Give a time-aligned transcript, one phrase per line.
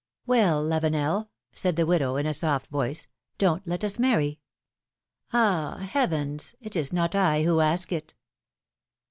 [0.27, 3.05] ^^Well, Lavenel!" said the widow, in a soft voice,
[3.37, 4.39] ^Mon't let us marry!
[5.31, 5.77] Ah!
[5.91, 6.55] heavens!
[6.59, 8.15] It is not I who ask it